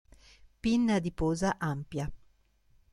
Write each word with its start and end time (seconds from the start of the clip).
Pinna 0.61 0.97
adiposa 1.01 1.53
ampia. 1.69 2.11